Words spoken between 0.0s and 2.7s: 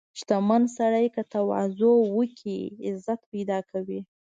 •شتمن سړی که تواضع وکړي،